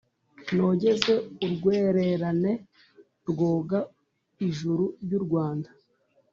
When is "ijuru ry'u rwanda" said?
4.47-5.69